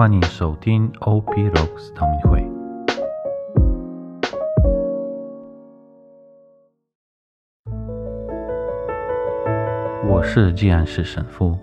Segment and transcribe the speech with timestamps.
[0.00, 2.42] 欢迎收听 OP Rocks 道明会。
[10.08, 11.54] 我是济安市神父，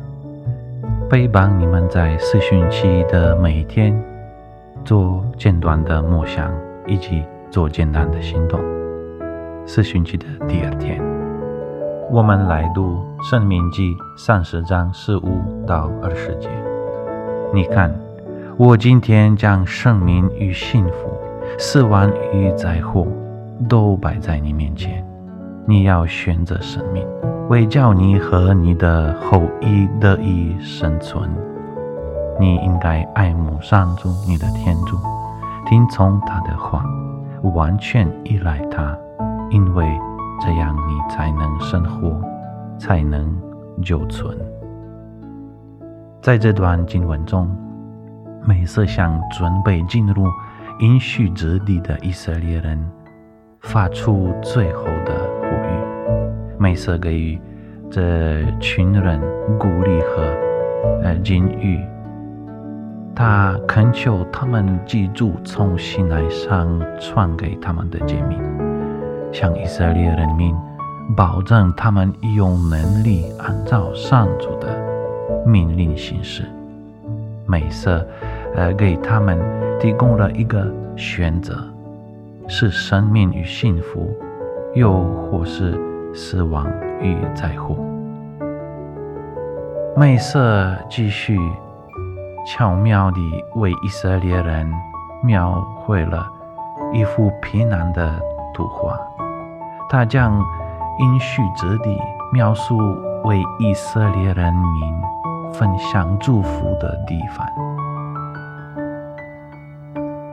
[1.10, 4.00] 陪伴你们在四旬期的每一天，
[4.86, 6.54] 做简短的默想，
[6.86, 8.60] 以及做简单的行动。
[9.66, 11.04] 四旬期的第二天，
[12.12, 16.50] 我们来读《生命记》三十章十五到二十节。
[17.52, 17.91] 你看，
[18.59, 21.11] 我今天将生命与幸福、
[21.59, 23.05] 死亡与灾祸
[23.70, 25.05] 都摆在你面前，
[25.67, 27.05] 你要选择生命。
[27.49, 31.30] 为叫你和你的后裔得以生存，
[32.39, 34.97] 你应该爱慕上主你的天主，
[35.67, 36.83] 听从他的话，
[37.53, 38.97] 完全依赖他，
[39.52, 39.85] 因为
[40.41, 42.19] 这样你才能生活，
[42.80, 43.31] 才能
[43.83, 44.35] 久存。
[46.23, 47.47] 在这段经文中，
[48.46, 50.28] 美色向准备进入
[50.80, 52.89] 应许之地的以色列人
[53.61, 56.58] 发出最后的呼吁。
[56.58, 57.39] 美色给予
[57.89, 59.20] 这群人
[59.59, 60.23] 鼓励和
[61.03, 61.80] 呃金玉，
[63.16, 68.39] 他恳求他们记住从西来上传给他们的诫命，
[69.31, 70.56] 向以色列人民
[71.16, 74.67] 保证他们有能力按照上主的
[75.45, 76.44] 命令行事。
[77.48, 78.06] 美色
[78.56, 79.40] 呃给他们
[79.80, 81.56] 提供了一个选择：
[82.48, 84.16] 是生命与幸福，
[84.76, 85.76] 又或是。
[86.14, 86.66] 死亡
[87.00, 87.76] 与灾祸。
[89.95, 91.38] 美色继续
[92.48, 93.20] 巧妙地
[93.56, 94.67] 为以色列人
[95.23, 96.28] 描绘了
[96.92, 98.20] 一幅皮囊的
[98.52, 98.98] 图画。
[99.89, 100.42] 他将
[101.00, 101.95] 应许之地
[102.34, 102.76] 描述
[103.26, 105.02] 为以色列人民
[105.53, 107.48] 分享祝福的地方。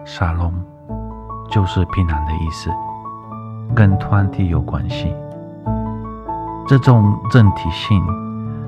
[0.04, 0.52] 沙龙
[1.50, 2.70] 就是平安的意思，
[3.74, 5.14] 跟团体有关系。
[6.66, 8.02] 这种整体性，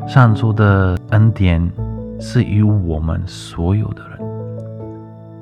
[0.07, 1.71] 上主的恩典
[2.21, 4.19] 是与我们所有的人，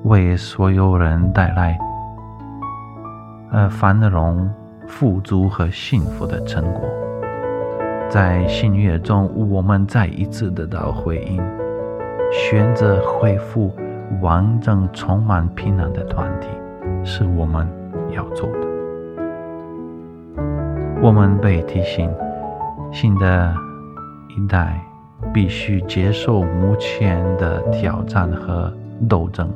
[0.04, 1.78] 为所有人带来
[3.50, 4.48] 呃繁荣、
[4.86, 6.82] 富足和幸福的成果。
[8.14, 11.42] 在新月中，我们再一次得到回应，
[12.30, 13.74] 选择恢复
[14.20, 16.46] 完整、充满平安的团体，
[17.02, 17.68] 是我们
[18.12, 18.58] 要做的。
[21.02, 22.08] 我们被提醒。
[22.92, 23.52] 新的
[24.28, 24.80] 一代
[25.32, 28.72] 必须接受目前的挑战和
[29.08, 29.50] 斗争，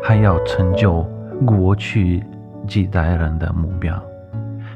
[0.00, 1.04] 还要成就
[1.44, 2.22] 过去
[2.68, 4.00] 几代人的目标，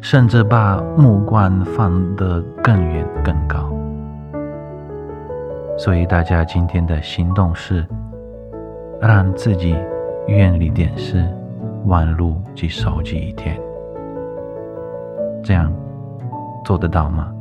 [0.00, 3.70] 甚至把目光放得更远更高。
[5.78, 7.86] 所以，大家今天的行动是
[9.00, 9.76] 让自己
[10.26, 11.26] 远离电视、
[11.86, 13.60] 网络及手机一天，
[15.42, 15.72] 这样。
[16.62, 17.32] 做得到吗？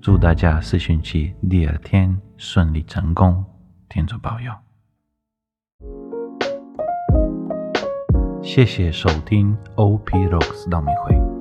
[0.00, 3.44] 祝大家四旬期第二天顺利成功，
[3.90, 4.50] 天主保佑。
[8.42, 11.31] 谢谢收听 OP Rocks 道明会。